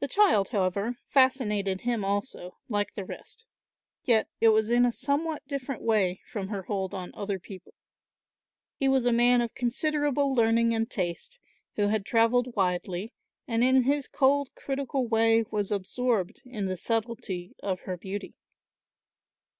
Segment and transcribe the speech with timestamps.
[0.00, 3.44] The child, however, fascinated him also, like the rest.
[4.02, 7.72] Yet it was in a somewhat different way from her hold on other people.
[8.74, 11.38] He was a man of considerable learning and taste,
[11.76, 13.14] who had travelled widely,
[13.46, 18.34] and in his cold critical way was absorbed in the subtlety of her beauty.